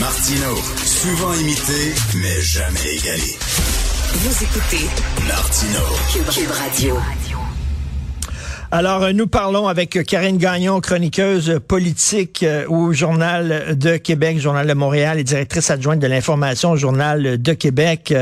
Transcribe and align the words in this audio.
Martino, 0.00 0.54
souvent 0.84 1.32
imité, 1.34 1.94
mais 2.16 2.40
jamais 2.42 2.96
égalé. 2.98 3.38
Vous 4.12 4.44
écoutez 4.44 4.84
Martino, 5.26 5.80
Cube 6.12 6.50
Radio. 6.50 6.96
Alors, 8.70 9.12
nous 9.14 9.26
parlons 9.26 9.68
avec 9.68 10.04
Karine 10.04 10.36
Gagnon, 10.36 10.80
chroniqueuse 10.80 11.60
politique 11.66 12.42
euh, 12.42 12.66
au 12.68 12.92
Journal 12.92 13.78
de 13.78 13.96
Québec, 13.96 14.38
Journal 14.38 14.66
de 14.66 14.74
Montréal 14.74 15.18
et 15.18 15.24
directrice 15.24 15.70
adjointe 15.70 16.00
de 16.00 16.06
l'information 16.06 16.72
au 16.72 16.76
Journal 16.76 17.40
de 17.40 17.52
Québec. 17.54 18.12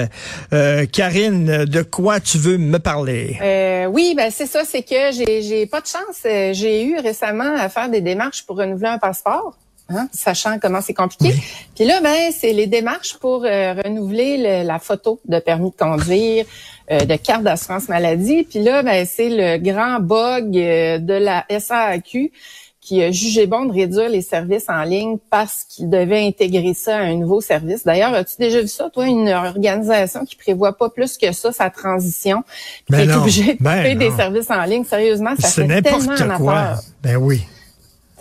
Euh, 0.53 0.87
Karine, 0.87 1.65
de 1.65 1.83
quoi 1.83 2.21
tu 2.21 2.39
veux 2.39 2.59
me 2.59 2.79
parler? 2.79 3.39
Euh, 3.43 3.87
oui, 3.87 4.15
ben 4.17 4.31
c'est 4.31 4.47
ça, 4.47 4.63
c'est 4.65 4.83
que 4.83 5.13
j'ai 5.13 5.67
pas 5.67 5.81
de 5.81 5.87
chance. 5.87 6.21
J'ai 6.23 6.85
eu 6.85 6.99
récemment 6.99 7.57
à 7.57 7.69
faire 7.69 7.89
des 7.89 8.01
démarches 8.01 8.45
pour 8.47 8.59
renouveler 8.59 8.91
un 8.91 8.99
passeport. 8.99 9.57
Hein, 9.91 10.09
sachant 10.13 10.59
comment 10.59 10.81
c'est 10.81 10.95
compliqué. 10.95 11.35
Puis 11.77 11.85
là, 11.85 12.01
ben, 12.01 12.33
c'est 12.33 12.55
les 12.55 12.67
démarches 12.67 13.19
pour 13.19 13.45
euh, 13.45 13.75
renouveler 13.85 14.39
le- 14.39 14.67
la 14.67 14.79
photo 14.79 15.21
de 15.27 15.39
permis 15.41 15.71
de 15.71 15.77
conduire, 15.77 16.47
euh, 16.91 17.01
de 17.01 17.17
carte 17.17 17.43
d'assurance 17.43 17.89
maladie. 17.91 18.45
Puis 18.45 18.63
là, 18.63 18.83
ben, 18.83 19.05
c'est 19.07 19.29
le 19.29 19.59
grand 19.59 20.01
bug 20.01 20.57
euh, 20.57 20.99
de 20.99 21.13
la 21.13 21.45
SAQ 21.51 22.33
qui 22.81 23.03
a 23.03 23.11
jugé 23.11 23.47
bon 23.47 23.67
de 23.67 23.73
réduire 23.75 24.09
les 24.09 24.23
services 24.23 24.67
en 24.69 24.83
ligne 24.85 25.17
parce 25.31 25.65
qu'il 25.65 25.89
devait 25.91 26.27
intégrer 26.27 26.73
ça 26.75 26.97
à 26.97 27.01
un 27.01 27.17
nouveau 27.17 27.41
service. 27.43 27.85
D'ailleurs, 27.85 28.15
as-tu 28.15 28.37
déjà 28.39 28.61
vu 28.63 28.69
ça, 28.69 28.89
toi, 28.91 29.07
une 29.07 29.29
organisation 29.31 30.25
qui 30.25 30.37
prévoit 30.37 30.77
pas 30.77 30.89
plus 30.89 31.19
que 31.19 31.31
ça 31.33 31.53
sa 31.53 31.69
transition, 31.71 32.43
puis 32.87 32.97
Ben 32.97 33.05
qui 33.05 33.11
est 33.11 33.15
obligée 33.17 33.53
de 33.55 33.59
ben 33.63 33.99
des 33.99 34.11
services 34.11 34.51
en 34.51 34.63
ligne? 34.65 34.85
Sérieusement, 34.85 35.35
ça 35.39 35.49
C'est 35.49 35.67
fait 35.67 35.83
tellement 35.83 36.37
quoi. 36.39 36.75
Ben 37.03 37.17
oui. 37.17 37.43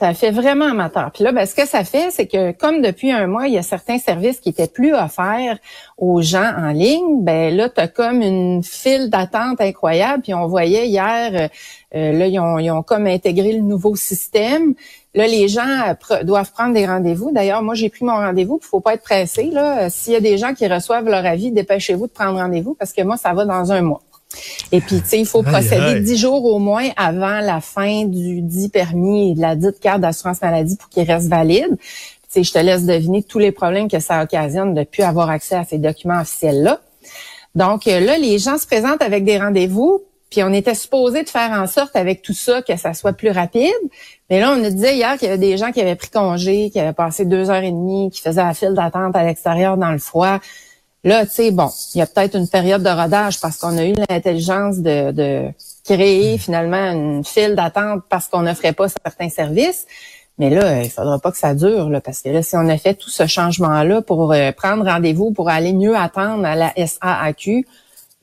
Ça 0.03 0.13
fait 0.13 0.31
vraiment 0.31 0.65
amateur. 0.65 1.11
Puis 1.13 1.23
là, 1.23 1.31
ben, 1.31 1.45
ce 1.45 1.55
que 1.55 1.65
ça 1.65 1.85
fait, 1.85 2.11
c'est 2.11 2.27
que 2.27 2.51
comme 2.51 2.81
depuis 2.81 3.09
un 3.09 3.25
mois, 3.25 3.47
il 3.47 3.53
y 3.53 3.57
a 3.57 3.63
certains 3.63 3.99
services 3.99 4.41
qui 4.41 4.49
étaient 4.49 4.67
plus 4.67 4.93
offerts 4.93 5.59
aux 5.97 6.21
gens 6.21 6.51
en 6.57 6.71
ligne, 6.73 7.21
ben 7.23 7.55
là, 7.55 7.69
tu 7.69 7.79
as 7.79 7.87
comme 7.87 8.21
une 8.21 8.63
file 8.63 9.09
d'attente 9.09 9.61
incroyable. 9.61 10.21
Puis 10.23 10.33
on 10.33 10.45
voyait 10.45 10.89
hier, 10.89 11.31
euh, 11.33 11.47
euh, 11.95 12.11
là, 12.11 12.27
ils 12.27 12.37
ont, 12.37 12.59
ils 12.59 12.69
ont 12.69 12.83
comme 12.83 13.07
intégré 13.07 13.53
le 13.53 13.61
nouveau 13.61 13.95
système. 13.95 14.73
Là, 15.15 15.25
les 15.25 15.47
gens 15.47 15.95
euh, 16.11 16.23
doivent 16.23 16.51
prendre 16.51 16.73
des 16.73 16.85
rendez-vous. 16.85 17.31
D'ailleurs, 17.31 17.63
moi, 17.63 17.73
j'ai 17.73 17.89
pris 17.89 18.03
mon 18.03 18.17
rendez-vous. 18.17 18.59
Il 18.61 18.67
faut 18.67 18.81
pas 18.81 18.95
être 18.95 19.03
pressé. 19.03 19.51
Là, 19.51 19.85
Euh, 19.85 19.89
s'il 19.89 20.11
y 20.11 20.17
a 20.17 20.19
des 20.19 20.37
gens 20.37 20.53
qui 20.53 20.67
reçoivent 20.67 21.07
leur 21.07 21.25
avis, 21.25 21.49
dépêchez-vous 21.53 22.07
de 22.07 22.11
prendre 22.11 22.37
rendez-vous 22.39 22.73
parce 22.75 22.91
que 22.91 23.03
moi, 23.03 23.15
ça 23.15 23.33
va 23.33 23.45
dans 23.45 23.71
un 23.71 23.81
mois. 23.81 24.01
Et 24.71 24.81
puis, 24.81 25.01
tu 25.01 25.07
sais, 25.07 25.19
il 25.19 25.25
faut 25.25 25.43
Aïe, 25.45 25.51
procéder 25.51 25.99
dix 25.99 26.17
jours 26.17 26.43
au 26.45 26.59
moins 26.59 26.89
avant 26.97 27.39
la 27.39 27.61
fin 27.61 28.05
du 28.05 28.41
dit 28.41 28.69
permis 28.69 29.31
et 29.31 29.35
de 29.35 29.41
la 29.41 29.55
dite 29.55 29.79
carte 29.79 30.01
d'assurance 30.01 30.41
maladie 30.41 30.75
pour 30.75 30.89
qu'il 30.89 31.03
reste 31.03 31.27
valide. 31.27 31.77
Tu 31.77 31.87
sais, 32.29 32.43
je 32.43 32.53
te 32.53 32.59
laisse 32.59 32.85
deviner 32.85 33.23
tous 33.23 33.39
les 33.39 33.51
problèmes 33.51 33.87
que 33.87 33.99
ça 33.99 34.23
occasionne 34.23 34.73
de 34.73 34.79
ne 34.79 34.85
plus 34.85 35.03
avoir 35.03 35.29
accès 35.29 35.55
à 35.55 35.63
ces 35.63 35.77
documents 35.77 36.21
officiels-là. 36.21 36.81
Donc 37.55 37.87
euh, 37.87 37.99
là, 37.99 38.17
les 38.17 38.39
gens 38.39 38.57
se 38.57 38.65
présentent 38.65 39.01
avec 39.01 39.23
des 39.25 39.37
rendez-vous, 39.37 40.01
puis 40.31 40.41
on 40.43 40.51
était 40.51 40.73
supposé 40.73 41.23
de 41.23 41.29
faire 41.29 41.51
en 41.51 41.67
sorte 41.67 41.95
avec 41.95 42.23
tout 42.23 42.33
ça 42.33 42.63
que 42.63 42.75
ça 42.75 42.95
soit 42.95 43.13
plus 43.13 43.29
rapide. 43.29 43.71
Mais 44.29 44.39
là, 44.39 44.53
on 44.53 44.55
nous 44.55 44.71
disait 44.71 44.95
hier 44.95 45.17
qu'il 45.17 45.27
y 45.27 45.31
avait 45.31 45.37
des 45.37 45.57
gens 45.57 45.71
qui 45.71 45.79
avaient 45.79 45.95
pris 45.95 46.09
congé, 46.09 46.71
qui 46.71 46.79
avaient 46.79 46.93
passé 46.93 47.25
deux 47.25 47.51
heures 47.51 47.61
et 47.61 47.71
demie, 47.71 48.09
qui 48.09 48.21
faisaient 48.21 48.43
la 48.43 48.55
file 48.55 48.73
d'attente 48.73 49.15
à 49.15 49.23
l'extérieur 49.23 49.77
dans 49.77 49.91
le 49.91 49.99
froid. 49.99 50.39
Là, 51.03 51.25
tu 51.25 51.33
sais, 51.33 51.51
bon, 51.51 51.69
il 51.93 51.97
y 51.97 52.01
a 52.01 52.07
peut-être 52.07 52.37
une 52.37 52.47
période 52.47 52.81
de 52.81 52.89
rodage 52.89 53.39
parce 53.41 53.57
qu'on 53.57 53.77
a 53.77 53.85
eu 53.85 53.93
l'intelligence 54.09 54.77
de, 54.77 55.49
créer 55.83 56.37
finalement 56.37 56.91
une 56.91 57.25
file 57.25 57.55
d'attente 57.55 58.03
parce 58.09 58.29
qu'on 58.29 58.43
n'offrait 58.43 58.71
pas 58.71 58.87
certains 58.87 59.29
services. 59.29 59.85
Mais 60.39 60.49
là, 60.49 60.81
il 60.81 60.89
faudra 60.89 61.19
pas 61.19 61.31
que 61.31 61.37
ça 61.37 61.53
dure, 61.53 61.89
là, 61.89 61.99
parce 61.99 62.21
que 62.21 62.29
là, 62.29 62.41
si 62.41 62.55
on 62.55 62.67
a 62.69 62.77
fait 62.77 62.93
tout 62.95 63.09
ce 63.09 63.27
changement-là 63.27 64.01
pour 64.01 64.31
euh, 64.31 64.51
prendre 64.53 64.85
rendez-vous, 64.85 65.31
pour 65.31 65.49
aller 65.49 65.73
mieux 65.73 65.95
attendre 65.95 66.45
à 66.45 66.55
la 66.55 66.73
SAAQ, 66.75 67.67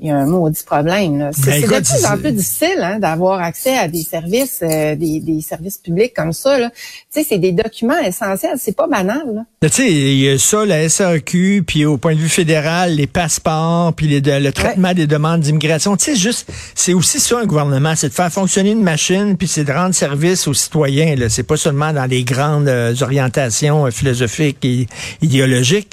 il 0.01 0.09
y 0.09 0.11
a 0.11 0.17
un 0.17 0.27
maudit 0.27 0.63
problème. 0.65 1.31
C'est 1.33 1.45
Ben, 1.45 1.61
c'est 1.61 1.81
de 1.81 1.87
plus 1.87 2.07
en 2.07 2.17
plus 2.19 2.33
difficile 2.33 2.81
hein, 2.83 2.99
d'avoir 2.99 3.41
accès 3.41 3.77
à 3.77 3.87
des 3.87 4.03
services, 4.03 4.61
euh, 4.63 4.97
des, 4.97 5.21
des 5.21 5.41
services 5.43 5.77
publics 5.79 6.15
comme 6.15 6.33
ça. 6.33 6.59
là. 6.59 6.71
Tu 6.71 6.77
sais, 7.21 7.27
c'est 7.29 7.39
des 7.39 7.53
documents 7.53 7.99
essentiels. 7.99 8.57
C'est 8.59 8.75
pas 8.77 8.87
banal. 8.87 9.23
là. 9.35 9.43
Tu 9.63 9.69
sais, 9.69 9.93
il 9.93 10.19
y 10.21 10.29
a 10.31 10.39
ça, 10.39 10.65
la 10.65 10.89
SAQ, 10.89 11.65
puis 11.67 11.85
au 11.85 11.99
point 11.99 12.15
de 12.15 12.21
vue 12.21 12.29
fédéral, 12.29 12.95
les 12.97 13.07
passeports, 13.07 13.93
puis 13.93 14.09
les- 14.09 14.41
le 14.41 14.53
traitement 14.53 14.95
des 14.95 15.07
demandes 15.07 15.41
d'immigration. 15.41 15.97
Tu 15.97 16.05
sais, 16.07 16.17
juste, 16.17 16.51
c'est 16.75 16.95
aussi 16.95 17.21
ça 17.21 17.39
un 17.39 17.45
gouvernement, 17.47 17.95
c'est 17.97 18.09
de 18.09 18.15
faire 18.15 18.33
fonctionner 18.33 18.71
une 18.71 18.83
machine, 18.83 19.37
puis 19.37 19.49
c'est 19.49 19.65
de 19.65 19.73
rendre 19.73 19.95
service 19.95 20.49
aux 20.49 20.55
citoyens. 20.55 21.15
Là, 21.17 21.29
c'est 21.29 21.43
pas 21.43 21.57
seulement 21.59 21.93
dans 21.93 22.07
les 22.07 22.25
grandes 22.25 22.69
euh, 22.69 22.95
orientations 23.03 23.87
euh, 23.87 23.91
philosophiques 23.91 24.65
et 24.65 24.87
idéologiques. 25.21 25.91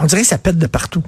On 0.00 0.06
dirait 0.06 0.22
que 0.22 0.26
ça 0.26 0.38
pète 0.38 0.58
de 0.58 0.66
partout. 0.66 1.02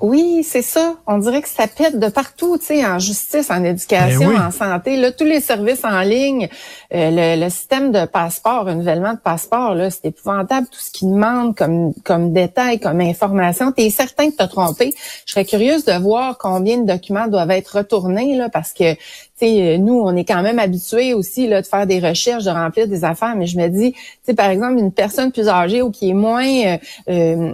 Oui, 0.00 0.42
c'est 0.44 0.62
ça. 0.62 0.94
On 1.06 1.18
dirait 1.18 1.42
que 1.42 1.48
ça 1.48 1.66
pète 1.66 1.98
de 1.98 2.08
partout, 2.08 2.56
tu 2.58 2.66
sais, 2.66 2.86
en 2.86 2.98
justice, 2.98 3.50
en 3.50 3.62
éducation, 3.64 4.20
Ben 4.20 4.28
oui. 4.28 4.36
en 4.38 4.50
santé. 4.50 4.96
Là, 4.96 5.12
tous 5.12 5.24
les 5.24 5.40
services 5.40 5.84
en 5.84 6.00
ligne, 6.00 6.48
euh, 6.94 7.10
le, 7.36 7.44
le 7.44 7.50
système 7.50 7.92
de 7.92 8.06
passeport, 8.06 8.64
renouvellement 8.64 9.12
de 9.12 9.18
passeport, 9.18 9.74
là, 9.74 9.90
c'est 9.90 10.06
épouvantable 10.06 10.66
tout 10.68 10.80
ce 10.80 10.90
qu'ils 10.90 11.10
demandent 11.10 11.54
comme 11.54 11.92
comme 12.04 12.32
détail, 12.32 12.80
comme 12.80 13.00
information. 13.00 13.72
T'es 13.72 13.90
certain 13.90 14.30
que 14.30 14.36
t'as 14.36 14.48
trompé. 14.48 14.94
Je 15.26 15.32
serais 15.32 15.44
curieuse 15.44 15.84
de 15.84 15.92
voir 15.92 16.38
combien 16.38 16.78
de 16.78 16.86
documents 16.86 17.28
doivent 17.28 17.50
être 17.50 17.76
retournés 17.78 18.36
là, 18.36 18.48
parce 18.48 18.72
que 18.72 18.94
tu 18.94 19.46
sais, 19.46 19.78
nous, 19.78 19.98
on 20.00 20.14
est 20.16 20.24
quand 20.24 20.42
même 20.42 20.58
habitués 20.58 21.14
aussi 21.14 21.46
là 21.46 21.62
de 21.62 21.66
faire 21.66 21.86
des 21.86 21.98
recherches, 22.00 22.44
de 22.44 22.50
remplir 22.50 22.88
des 22.88 23.04
affaires. 23.04 23.34
Mais 23.36 23.46
je 23.46 23.58
me 23.58 23.68
dis, 23.68 23.92
tu 23.92 23.98
sais, 24.22 24.34
par 24.34 24.50
exemple, 24.50 24.78
une 24.78 24.92
personne 24.92 25.32
plus 25.32 25.48
âgée 25.48 25.82
ou 25.82 25.90
qui 25.90 26.10
est 26.10 26.14
moins 26.14 26.46
euh, 26.46 26.76
euh, 27.08 27.30
euh, 27.30 27.52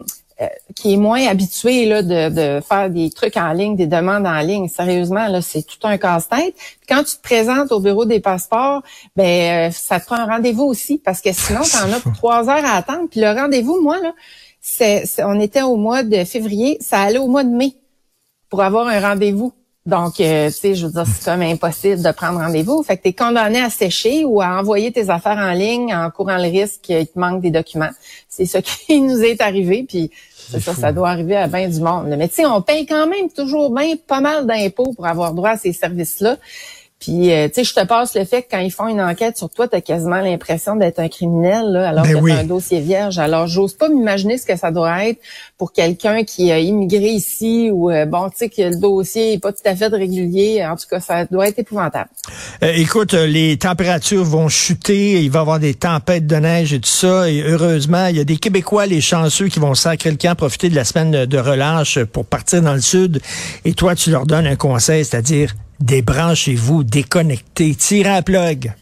qui 0.75 0.93
est 0.95 0.97
moins 0.99 1.27
habitué 1.27 1.87
là, 1.87 2.03
de, 2.03 2.29
de 2.29 2.61
faire 2.61 2.91
des 2.91 3.11
trucs 3.11 3.37
en 3.37 3.53
ligne, 3.53 3.77
des 3.77 3.87
demandes 3.87 4.27
en 4.27 4.41
ligne. 4.41 4.69
Sérieusement, 4.69 5.29
là, 5.29 5.41
c'est 5.41 5.63
tout 5.63 5.79
un 5.85 5.97
casse-tête. 5.97 6.55
Puis 6.57 6.87
quand 6.89 7.03
tu 7.05 7.17
te 7.17 7.23
présentes 7.23 7.73
au 7.73 7.81
bureau 7.81 8.05
des 8.05 8.21
passeports, 8.21 8.83
ben 9.17 9.69
euh, 9.69 9.71
ça 9.73 9.99
te 10.01 10.07
prend 10.07 10.17
un 10.17 10.27
rendez-vous 10.27 10.65
aussi, 10.65 10.99
parce 10.99 11.21
que 11.23 11.33
sinon, 11.33 11.61
tu 11.71 11.77
en 11.77 11.93
as 11.93 12.01
pour 12.01 12.13
trois 12.13 12.49
heures 12.51 12.65
à 12.65 12.77
attendre. 12.77 13.09
Puis 13.11 13.21
le 13.21 13.31
rendez-vous, 13.33 13.81
moi, 13.83 13.99
là, 14.03 14.13
c'est, 14.61 15.07
c'est- 15.07 15.25
on 15.25 15.41
était 15.41 15.63
au 15.63 15.77
mois 15.77 16.03
de 16.03 16.25
février, 16.25 16.77
ça 16.81 17.01
allait 17.01 17.19
au 17.19 17.29
mois 17.29 17.45
de 17.45 17.51
mai 17.51 17.75
pour 18.51 18.63
avoir 18.63 18.87
un 18.89 19.01
rendez-vous. 19.01 19.53
Donc, 19.87 20.21
euh, 20.21 20.49
tu 20.49 20.53
sais, 20.53 20.75
je 20.75 20.87
veux 20.87 20.93
dire, 20.93 21.05
c'est 21.07 21.25
comme 21.25 21.43
impossible 21.43 22.03
de 22.03 22.11
prendre 22.11 22.41
rendez-vous. 22.41 22.83
Fait 22.83 22.97
que 22.97 23.03
tu 23.03 23.09
es 23.11 23.13
condamné 23.13 23.61
à 23.61 23.71
sécher 23.71 24.25
ou 24.25 24.41
à 24.43 24.59
envoyer 24.59 24.91
tes 24.91 25.11
affaires 25.11 25.39
en 25.39 25.53
ligne 25.53 25.95
en 25.95 26.11
courant 26.11 26.39
le 26.39 26.51
risque 26.51 26.81
qu'il 26.83 27.07
te 27.07 27.17
manque 27.17 27.41
des 27.41 27.53
documents. 27.53 27.91
C'est 28.29 28.47
ça 28.47 28.61
qui 28.63 29.01
nous 29.01 29.23
est 29.23 29.41
arrivé, 29.41 29.85
puis 29.89 30.11
c'est 30.51 30.61
ça, 30.61 30.75
ça 30.75 30.93
doit 30.93 31.11
arriver 31.11 31.37
à 31.37 31.47
bien 31.47 31.69
du 31.69 31.81
monde. 31.81 32.13
Mais 32.19 32.29
tu 32.29 32.35
sais, 32.35 32.47
on 32.47 32.63
paye 32.63 32.85
quand 32.85 33.07
même 33.07 33.31
toujours 33.31 33.71
bien 33.71 33.95
pas 33.97 34.21
mal 34.21 34.45
d'impôts 34.45 34.93
pour 34.93 35.07
avoir 35.07 35.33
droit 35.35 35.51
à 35.51 35.57
ces 35.57 35.73
services-là. 35.73 36.37
Puis, 36.99 37.31
euh, 37.31 37.47
tu 37.49 37.57
sais, 37.57 37.65
je 37.65 37.75
te 37.75 37.85
passe 37.85 38.15
le 38.17 38.25
fait 38.25 38.43
que 38.43 38.49
quand 38.53 38.59
ils 38.59 38.71
font 38.73 38.89
une 38.89 39.03
enquête 39.03 39.37
sur 39.37 39.51
toi, 39.51 39.69
tu 39.69 39.77
as 39.77 39.83
quasiment 39.83 40.21
l'impression 40.21 40.77
d'être 40.77 40.99
un 40.99 41.09
criminel, 41.09 41.71
là, 41.73 41.91
alors 41.91 42.05
Ben 42.05 42.15
que 42.15 42.19
oui. 42.19 42.33
t'as 42.33 42.41
un 42.41 42.45
dossier 42.45 42.81
vierge. 42.81 43.19
Alors, 43.19 43.47
j'ose 43.47 43.75
pas 43.75 43.91
m'imaginer 43.91 44.39
ce 44.39 44.47
que 44.47 44.57
ça 44.57 44.71
doit 44.71 45.07
être 45.07 45.21
pour 45.59 45.73
quelqu'un 45.73 46.25
qui 46.25 46.51
a 46.51 46.59
immigré 46.59 47.09
ici 47.09 47.71
ou, 47.71 47.91
euh, 47.91 48.07
bon, 48.07 48.31
tu 48.31 48.37
sais, 48.39 48.49
que 48.49 48.63
le 48.63 48.81
dossier 48.81 49.35
est 49.35 49.39
pas 49.39 49.53
tout 49.53 49.61
à 49.67 49.77
fait 49.77 49.89
régulier. 49.89 50.65
En 50.65 50.75
tout 50.77 50.87
cas, 50.91 50.99
ça 51.01 51.27
doit 51.27 51.49
être 51.49 51.59
épouvantable. 51.59 52.09
Euh, 52.63 52.73
écoute, 52.75 53.13
euh, 53.13 53.27
les 53.27 53.59
températures 53.59 54.25
vont 54.25 54.49
chuter, 54.49 55.23
il 55.23 55.31
va 55.31 55.41
y 55.41 55.43
avoir 55.43 55.61
des 55.61 55.75
tempêtes 55.75 56.27
de 56.27 56.37
neige 56.37 56.73
et 56.73 56.81
tout 56.81 56.89
ça. 56.89 57.31
Et 57.31 57.43
heureusement, 57.43 58.07
il 58.07 58.17
y 58.17 58.21
a 58.21 58.25
des 58.25 58.39
Québécois, 58.39 58.87
les 58.87 59.03
chanceux, 59.03 59.49
qui 59.49 59.59
vont 59.59 59.75
sacrer 59.75 60.11
le 60.11 60.17
camp, 60.17 60.35
profiter 60.35 60.71
de 60.71 60.75
la 60.75 60.85
semaine 60.85 61.11
de, 61.11 61.25
de 61.27 61.39
relâche 61.39 62.03
pour 62.05 62.25
partir 62.25 62.63
dans 62.63 62.75
le 62.75 62.81
sud. 62.81 63.21
Et 63.67 63.75
toi, 63.75 63.95
tu 63.95 64.11
leur 64.11 64.25
donnes 64.25 64.47
un 64.47 64.57
conseil, 64.57 65.05
c'est-à-dire 65.05 65.55
débranchez-vous, 65.81 66.85
déconnectez, 66.85 67.75
tirez 67.75 68.17
à 68.17 68.23
plug. 68.23 68.73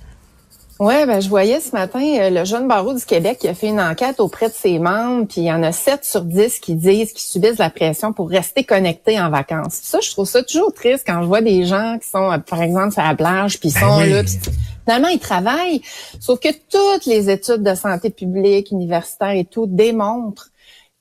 Ouais, 0.81 1.07
ben 1.07 1.21
je 1.21 1.29
voyais 1.29 1.61
ce 1.61 1.71
matin 1.71 2.01
euh, 2.03 2.31
le 2.31 2.45
jeune 2.45 2.67
barreau 2.67 2.95
du 2.95 3.05
Québec 3.05 3.39
qui 3.41 3.47
a 3.47 3.55
fait 3.55 3.69
une 3.69 3.81
enquête 3.81 4.19
auprès 4.19 4.49
de 4.49 4.55
ses 4.55 4.81
membres, 4.81 5.25
puis 5.29 5.43
il 5.43 5.45
y 5.45 5.53
en 5.53 5.63
a 5.63 5.71
7 5.71 6.05
sur 6.05 6.23
10 6.23 6.59
qui 6.59 6.75
disent 6.75 7.13
qu'ils 7.13 7.31
subissent 7.31 7.59
la 7.59 7.71
pression 7.71 8.13
pour 8.13 8.29
rester 8.29 8.65
connectés 8.65 9.21
en 9.21 9.31
vacances. 9.31 9.79
Ça, 9.85 10.01
je 10.03 10.11
trouve 10.11 10.27
ça 10.29 10.43
toujours 10.43 10.75
triste 10.75 11.05
quand 11.07 11.23
je 11.23 11.29
vois 11.29 11.43
des 11.43 11.65
gens 11.65 11.97
qui 12.03 12.09
sont, 12.09 12.29
euh, 12.31 12.39
par 12.39 12.61
exemple, 12.61 12.93
sur 12.93 13.03
la 13.03 13.15
plage, 13.15 13.61
puis 13.61 13.69
ils 13.69 13.75
Ben 13.75 13.81
sont 13.81 13.99
oui. 14.01 14.11
là, 14.11 14.25
puis 14.25 14.35
finalement 14.85 15.09
ils 15.09 15.21
travaillent. 15.21 15.81
Sauf 16.19 16.41
que 16.41 16.49
toutes 16.49 17.07
les 17.07 17.31
études 17.31 17.63
de 17.63 17.75
santé 17.77 18.11
publique, 18.11 18.73
universitaires 18.73 19.31
et 19.31 19.45
tout 19.45 19.67
démontrent 19.69 20.49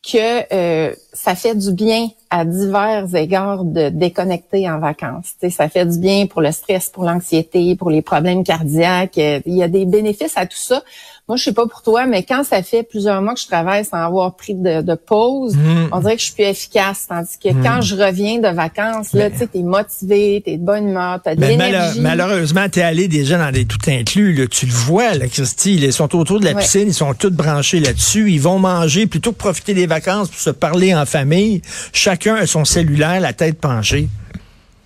que 0.04 0.54
euh, 0.54 0.94
ça 1.14 1.34
fait 1.34 1.56
du 1.56 1.72
bien 1.72 2.10
à 2.30 2.44
divers 2.44 3.16
égards 3.16 3.64
de 3.64 3.90
déconnecter 3.90 4.70
en 4.70 4.80
vacances. 4.80 5.34
Tu 5.40 5.48
sais, 5.48 5.50
ça 5.50 5.70
fait 5.70 5.86
du 5.86 5.98
bien 5.98 6.26
pour 6.28 6.42
le 6.42 6.52
stress, 6.52 6.90
pour 6.90 7.06
l'anxiété, 7.06 7.76
pour 7.76 7.90
les 7.90 8.02
problèmes 8.02 8.44
cardiaques. 8.44 9.18
Euh, 9.18 9.40
Il 9.46 9.56
y 9.56 9.64
a 9.64 9.68
des 9.70 9.86
bénéfices 9.86 10.34
à 10.36 10.46
tout 10.46 10.58
ça. 10.58 10.84
Moi, 11.30 11.38
je 11.38 11.46
sais 11.46 11.54
pas 11.54 11.66
pour 11.68 11.82
toi, 11.84 12.06
mais 12.06 12.24
quand 12.24 12.44
ça 12.44 12.62
fait 12.64 12.84
plusieurs 12.84 13.22
mois 13.22 13.34
que 13.34 13.40
je 13.40 13.48
travaille 13.48 13.86
sans 13.86 13.96
avoir 14.06 14.36
pris 14.36 14.56
de, 14.56 14.82
de 14.82 14.94
pause, 14.96 15.56
Mm. 15.56 15.88
on 15.94 16.00
dirait 16.02 16.16
que 16.16 16.20
je 16.20 16.26
suis 16.26 16.34
plus 16.34 16.44
efficace. 16.44 17.06
Tandis 17.08 17.38
que 17.42 17.50
quand 17.64 17.80
je 17.80 17.96
reviens 17.96 18.40
de 18.40 18.50
vacances, 18.50 19.14
là, 19.14 19.30
tu 19.32 19.38
sais, 19.38 19.48
t'es 19.48 19.62
motivé, 19.64 20.42
t'es 20.44 20.58
de 20.58 20.66
bonne 20.66 20.90
humeur, 20.90 21.22
t'as 21.24 21.36
de 21.36 21.42
l'énergie. 21.42 22.02
malheureusement, 22.02 22.68
tu 22.70 22.80
es 22.80 22.84
allé 22.84 23.08
déjà 23.08 23.38
dans 23.38 23.52
des 23.52 23.64
tout 23.64 23.78
inclus. 23.88 24.34
Là. 24.34 24.48
Tu 24.48 24.66
le 24.66 24.74
vois, 24.74 25.14
là, 25.14 25.28
Christy. 25.28 25.76
Ils 25.76 25.94
sont 25.94 26.14
autour 26.14 26.42
de 26.42 26.46
la 26.46 26.52
Ouais. 26.56 26.62
piscine, 26.62 26.88
ils 26.88 26.94
sont 26.94 27.14
tous 27.14 27.30
branchés 27.32 27.80
là-dessus. 27.80 28.30
Ils 28.30 28.42
vont 28.42 28.60
manger 28.60 29.08
plutôt 29.08 29.32
que 29.32 29.38
profiter 29.38 29.74
des 29.74 29.88
vacances 29.88 30.28
pour 30.28 30.40
se 30.42 30.50
parler 30.50 30.94
en 30.94 31.06
famille. 31.06 31.62
Chacun 31.94 32.36
a 32.36 32.46
son 32.46 32.66
cellulaire, 32.66 33.22
la 33.22 33.32
tête 33.32 33.62
penchée. 33.62 34.10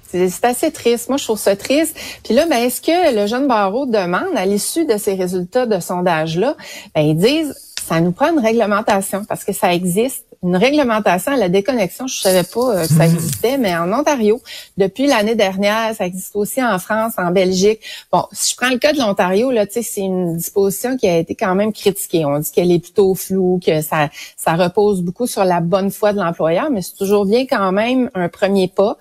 C'est 0.09 0.45
assez 0.45 0.71
triste. 0.71 1.09
Moi, 1.09 1.18
je 1.18 1.25
trouve 1.25 1.39
ça 1.39 1.56
triste. 1.56 1.98
Puis 2.24 2.33
là, 2.33 2.45
ben, 2.45 2.57
est-ce 2.57 2.81
que 2.81 3.15
le 3.15 3.27
jeune 3.27 3.48
barreau 3.48 3.86
demande, 3.86 4.36
à 4.36 4.45
l'issue 4.45 4.86
de 4.86 4.98
ces 4.98 5.15
résultats 5.15 5.65
de 5.65 5.80
sondage-là, 5.80 6.56
ben, 6.95 7.01
ils 7.01 7.18
disent, 7.18 7.56
ça 7.88 8.01
nous 8.01 8.12
prend 8.12 8.31
une 8.31 8.39
réglementation 8.39 9.24
parce 9.25 9.44
que 9.44 9.54
ça 9.54 9.74
existe. 9.74 10.25
Une 10.44 10.56
réglementation 10.56 11.31
à 11.31 11.36
la 11.36 11.50
déconnexion, 11.50 12.06
je 12.06 12.19
savais 12.19 12.44
pas 12.44 12.75
euh, 12.75 12.81
que 12.88 12.94
ça 12.94 13.07
existait, 13.07 13.57
mais 13.57 13.75
en 13.75 13.92
Ontario, 13.92 14.39
depuis 14.77 15.07
l'année 15.07 15.33
dernière, 15.33 15.95
ça 15.95 16.06
existe 16.06 16.36
aussi 16.36 16.63
en 16.63 16.77
France, 16.77 17.13
en 17.18 17.31
Belgique. 17.31 17.80
Bon, 18.12 18.24
si 18.31 18.51
je 18.51 18.56
prends 18.56 18.69
le 18.69 18.77
cas 18.77 18.94
de 18.94 19.00
l'Ontario, 19.00 19.50
là, 19.50 19.65
tu 19.65 19.74
sais, 19.74 19.81
c'est 19.81 20.01
une 20.01 20.38
disposition 20.38 20.95
qui 20.95 21.07
a 21.07 21.18
été 21.18 21.33
quand 21.33 21.56
même 21.56 21.74
critiquée. 21.74 22.24
On 22.24 22.38
dit 22.38 22.51
qu'elle 22.51 22.71
est 22.71 22.80
plutôt 22.80 23.15
floue, 23.15 23.59
que 23.65 23.81
ça, 23.81 24.09
ça 24.36 24.54
repose 24.54 25.01
beaucoup 25.01 25.25
sur 25.25 25.44
la 25.44 25.59
bonne 25.59 25.89
foi 25.89 26.13
de 26.13 26.19
l'employeur, 26.19 26.69
mais 26.69 26.83
c'est 26.83 26.95
toujours 26.95 27.25
bien 27.25 27.48
quand 27.48 27.71
même 27.71 28.12
un 28.13 28.30
premier 28.30 28.68
pas. 28.68 28.98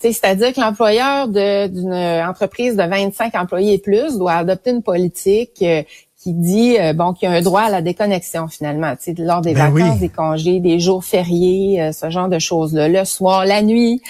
C'est-à-dire 0.00 0.52
que 0.52 0.60
l'employeur 0.60 1.28
d'une 1.28 1.92
entreprise 1.92 2.76
de 2.76 2.82
25 2.82 3.34
employés 3.34 3.74
et 3.74 3.78
plus 3.78 4.16
doit 4.16 4.34
adopter 4.34 4.70
une 4.70 4.82
politique 4.82 5.60
euh, 5.62 5.82
qui 6.16 6.32
dit 6.32 6.76
euh, 6.78 6.92
bon 6.92 7.12
qu'il 7.12 7.28
y 7.28 7.32
a 7.32 7.36
un 7.36 7.42
droit 7.42 7.62
à 7.62 7.70
la 7.70 7.82
déconnexion 7.82 8.48
finalement, 8.48 8.94
tu 8.96 9.14
sais, 9.14 9.22
lors 9.22 9.40
des 9.40 9.54
Ben 9.54 9.70
vacances, 9.70 9.94
oui. 9.94 10.00
des 10.00 10.08
congés, 10.08 10.60
des 10.60 10.80
jours 10.80 11.04
fériés, 11.04 11.82
euh, 11.82 11.92
ce 11.92 12.10
genre 12.10 12.28
de 12.28 12.38
choses-là, 12.38 12.88
le 12.88 13.04
soir, 13.04 13.44
la 13.44 13.62
nuit. 13.62 14.02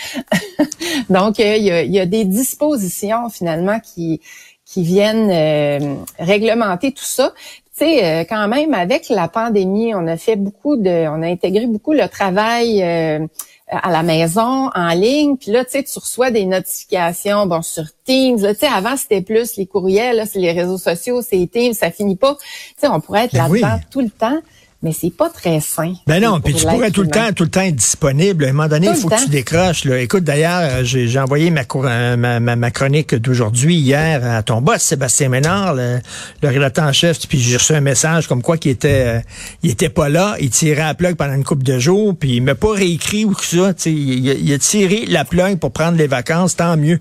Donc 1.10 1.40
euh, 1.40 1.56
il 1.56 1.64
y, 1.64 1.70
a, 1.70 1.82
il 1.82 1.92
y 1.92 2.00
a 2.00 2.06
des 2.06 2.24
dispositions 2.24 3.28
finalement 3.30 3.78
qui 3.80 4.20
qui 4.68 4.82
viennent 4.82 5.30
euh, 5.30 5.94
réglementer 6.18 6.92
tout 6.92 7.04
ça. 7.04 7.32
Tu 7.76 7.84
sais, 7.84 8.04
euh, 8.04 8.24
quand 8.28 8.48
même, 8.48 8.74
avec 8.74 9.08
la 9.08 9.28
pandémie, 9.28 9.94
on 9.94 10.06
a 10.06 10.16
fait 10.16 10.36
beaucoup 10.36 10.76
de, 10.76 11.08
on 11.08 11.22
a 11.22 11.26
intégré 11.26 11.66
beaucoup 11.66 11.92
le 11.94 12.06
travail 12.08 12.82
euh, 12.82 13.26
à 13.70 13.90
la 13.90 14.02
maison, 14.02 14.70
en 14.74 14.88
ligne. 14.90 15.36
Puis 15.36 15.50
là, 15.50 15.64
tu 15.64 15.72
sais, 15.72 15.82
tu 15.82 15.98
reçois 15.98 16.30
des 16.30 16.46
notifications, 16.46 17.46
bon, 17.46 17.62
sur 17.62 17.84
Teams. 18.04 18.40
Là, 18.40 18.54
tu 18.54 18.60
sais, 18.60 18.66
avant, 18.66 18.96
c'était 18.96 19.20
plus 19.20 19.56
les 19.56 19.66
courriels, 19.66 20.16
là, 20.16 20.26
c'est 20.26 20.38
les 20.38 20.52
réseaux 20.52 20.78
sociaux, 20.78 21.22
c'est 21.22 21.46
Teams, 21.50 21.74
ça 21.74 21.90
finit 21.90 22.16
pas. 22.16 22.36
Tu 22.36 22.46
sais, 22.78 22.88
on 22.88 23.00
pourrait 23.00 23.24
être 23.24 23.32
Ben 23.32 23.48
là-dedans 23.48 23.76
oui. 23.76 23.86
tout 23.90 24.00
le 24.00 24.10
temps, 24.10 24.40
mais 24.80 24.92
c'est 24.92 25.10
pas 25.10 25.28
très 25.28 25.58
sain. 25.60 25.94
Ben 26.06 26.22
non, 26.22 26.40
puis 26.40 26.54
tu 26.54 26.64
pourrais 26.74 26.90
tout 26.92 27.02
le 27.02 27.08
temps, 27.08 27.32
tout 27.34 27.42
le 27.42 27.50
temps 27.50 27.62
être 27.62 27.74
disponible. 27.74 28.44
À 28.44 28.48
un 28.48 28.52
moment 28.52 28.68
donné, 28.68 28.86
il 28.86 28.94
faut 28.94 29.08
que 29.08 29.14
tu 29.24 29.30
décroches. 29.30 29.84
Là. 29.84 29.98
Écoute, 30.00 30.22
d'ailleurs, 30.22 30.60
euh, 30.62 30.84
j'ai 30.84 31.08
j'ai 31.08 31.18
envoyé 31.18 31.50
ma, 31.50 31.64
cour- 31.64 31.84
euh, 31.88 32.16
ma, 32.16 32.38
ma, 32.38 32.54
ma 32.54 32.70
chronique 32.70 33.14
d'aujourd'hui, 33.14 33.74
hier, 33.76 34.24
à 34.24 34.42
ton 34.44 34.60
boss, 34.60 34.80
Sébastien 34.82 35.28
Ménard, 35.30 35.74
le, 35.74 35.98
le 36.42 36.48
rédacteur 36.48 36.84
en 36.84 36.92
chef, 36.92 37.18
puis 37.28 37.40
j'ai 37.40 37.56
reçu 37.56 37.72
un 37.74 37.80
message 37.80 38.28
comme 38.28 38.40
quoi 38.42 38.56
qu'il 38.56 38.70
était 38.70 39.04
euh, 39.06 39.20
il 39.64 39.70
était 39.70 39.88
pas 39.88 40.08
là, 40.08 40.36
il 40.40 40.50
tirait 40.50 40.82
la 40.84 40.94
plug 40.94 41.16
pendant 41.16 41.34
une 41.34 41.44
couple 41.44 41.64
de 41.64 41.78
jours, 41.80 42.14
puis 42.18 42.36
il 42.36 42.42
m'a 42.42 42.54
pas 42.54 42.72
réécrit 42.72 43.24
ou 43.24 43.32
que 43.32 43.44
ça. 43.44 43.72
Il, 43.86 44.30
a- 44.30 44.34
il 44.34 44.52
a 44.52 44.58
tiré 44.58 45.06
la 45.08 45.24
plug 45.24 45.58
pour 45.58 45.72
prendre 45.72 45.98
les 45.98 46.06
vacances, 46.06 46.54
tant 46.54 46.76
mieux. 46.76 47.00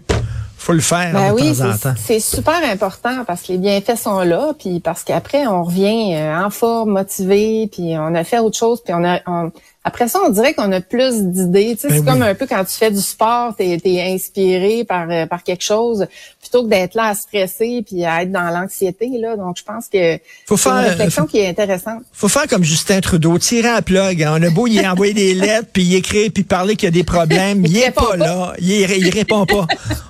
Faut 0.58 0.74
le 0.74 0.80
faire 0.82 1.14
Ben 1.14 1.30
de 1.30 1.34
oui, 1.36 1.56
temps 1.58 1.70
en 1.70 1.74
c'est- 1.74 1.80
temps. 1.84 1.94
c'est 1.98 2.20
super 2.20 2.60
important 2.70 3.24
parce 3.26 3.42
que 3.44 3.54
les 3.54 3.58
bienfaits 3.58 3.96
sont 3.96 4.20
là, 4.22 4.54
puis 4.58 4.80
parce 4.80 5.04
qu'après 5.04 5.48
on 5.48 5.64
revient 5.64 6.16
euh, 6.16 6.36
en 6.46 6.50
forme, 6.50 6.92
motivé, 6.92 7.70
puis 7.72 7.94
on 7.98 8.14
a 8.16 8.24
fait 8.24 8.40
autre 8.40 8.58
chose, 8.58 8.82
puis 8.84 8.94
on 8.94 9.04
a 9.06 9.20
on- 9.28 9.52
après 9.88 10.08
ça 10.08 10.20
on 10.26 10.30
dirait 10.30 10.54
qu'on 10.54 10.72
a 10.72 10.82
plus 10.82 11.24
d'idées. 11.24 11.76
Tu 11.80 11.88
Ben 11.88 11.94
c'est 11.96 12.00
oui. 12.02 12.06
comme 12.06 12.22
un 12.22 12.36
peu 12.36 12.46
quand 12.48 12.64
tu 12.66 12.74
fais 12.78 12.92
du 12.92 13.02
sport, 13.02 13.56
t'es 13.58 13.78
es 13.84 14.14
inspiré 14.14 14.84
par 14.84 15.08
euh, 15.10 15.26
par 15.26 15.44
quelque 15.44 15.64
chose 15.64 16.06
plutôt 16.42 16.64
que 16.64 16.70
d'être 16.70 16.96
là 16.96 17.06
à 17.08 17.14
stresser 17.16 17.84
puis 17.86 18.06
à 18.06 18.22
être 18.24 18.32
dans 18.32 18.50
l'anxiété 18.50 19.10
là. 19.20 19.36
Donc 19.36 19.58
je 19.58 19.64
pense 19.64 19.88
que 19.92 20.18
Faut 20.46 20.56
c'est 20.58 20.70
une 20.70 20.76
réflexion 20.78 21.26
qui 21.26 21.40
est 21.40 21.50
intéressante. 21.50 22.04
Faut 22.14 22.28
faire 22.30 22.48
comme 22.48 22.64
Justin 22.64 23.00
Trudeau, 23.02 23.38
tirer 23.38 23.70
à 23.70 23.82
plug. 23.82 24.24
hein. 24.24 24.36
On 24.40 24.44
a 24.44 24.50
beau 24.50 24.68
y 24.68 24.86
envoyer 24.88 25.14
des 25.14 25.34
lettres, 25.46 25.68
puis 25.74 25.84
y 25.84 25.96
écrire, 25.96 26.30
puis 26.34 26.44
parler 26.44 26.76
qu'il 26.76 26.88
y 26.88 26.92
a 26.92 26.92
des 26.92 27.04
problèmes. 27.04 27.66
Il 27.66 27.78
est 27.78 27.86
répond 27.86 28.02
pas 28.02 28.08
pas. 28.12 28.18
là. 28.18 28.54
Il, 28.60 28.70
il 28.72 29.10
répond 29.10 29.46
pas. 29.46 29.68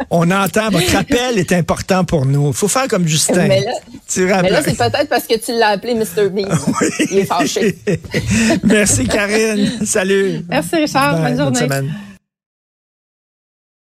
On 0.09 0.29
entend, 0.31 0.69
votre 0.69 0.95
appel 0.95 1.38
est 1.38 1.51
important 1.51 2.03
pour 2.06 2.25
nous. 2.25 2.53
Faut 2.53 2.68
faire 2.68 2.88
comme 2.88 3.07
Justin. 3.07 3.47
Mais 3.47 3.62
là- 3.62 3.71
Mais 4.41 4.50
là 4.50 4.62
c'est 4.63 4.77
peut-être 4.77 5.09
parce 5.09 5.25
que 5.27 5.38
tu 5.38 5.51
l'as 5.57 5.69
appelé 5.69 5.94
Mr 5.95 6.29
Bean. 6.29 6.47
Il 7.12 7.19
est 7.19 7.25
fâché. 7.25 7.77
Merci 8.63 9.06
Karine. 9.07 9.66
Salut. 9.83 10.41
Merci 10.49 10.75
Richard, 10.75 11.21
Bye, 11.21 11.35
bonne 11.35 11.55
journée. 11.55 11.89